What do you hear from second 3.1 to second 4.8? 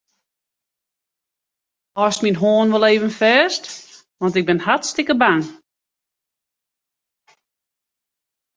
fêst, want ik bin